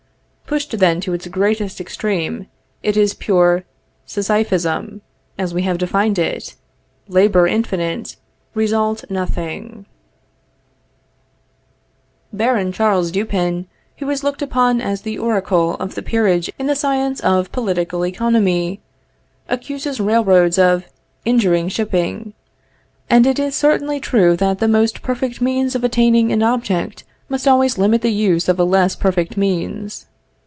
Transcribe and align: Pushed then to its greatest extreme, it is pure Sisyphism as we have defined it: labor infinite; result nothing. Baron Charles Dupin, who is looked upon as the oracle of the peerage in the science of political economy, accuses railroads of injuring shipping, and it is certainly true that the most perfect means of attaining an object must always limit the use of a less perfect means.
Pushed 0.51 0.79
then 0.79 0.99
to 0.99 1.13
its 1.13 1.29
greatest 1.29 1.79
extreme, 1.79 2.45
it 2.83 2.97
is 2.97 3.13
pure 3.13 3.63
Sisyphism 4.05 4.99
as 5.37 5.53
we 5.53 5.61
have 5.61 5.77
defined 5.77 6.19
it: 6.19 6.55
labor 7.07 7.47
infinite; 7.47 8.17
result 8.53 9.05
nothing. 9.09 9.85
Baron 12.33 12.73
Charles 12.73 13.11
Dupin, 13.11 13.65
who 13.99 14.09
is 14.09 14.25
looked 14.25 14.41
upon 14.41 14.81
as 14.81 15.03
the 15.03 15.17
oracle 15.17 15.75
of 15.75 15.95
the 15.95 16.01
peerage 16.01 16.49
in 16.59 16.67
the 16.67 16.75
science 16.75 17.21
of 17.21 17.53
political 17.53 18.05
economy, 18.05 18.81
accuses 19.47 20.01
railroads 20.01 20.59
of 20.59 20.83
injuring 21.23 21.69
shipping, 21.69 22.33
and 23.09 23.25
it 23.25 23.39
is 23.39 23.55
certainly 23.55 24.01
true 24.01 24.35
that 24.35 24.59
the 24.59 24.67
most 24.67 25.01
perfect 25.01 25.39
means 25.39 25.75
of 25.75 25.85
attaining 25.85 26.29
an 26.29 26.43
object 26.43 27.05
must 27.29 27.47
always 27.47 27.77
limit 27.77 28.01
the 28.01 28.11
use 28.11 28.49
of 28.49 28.59
a 28.59 28.65
less 28.65 28.97
perfect 28.97 29.37
means. 29.37 30.07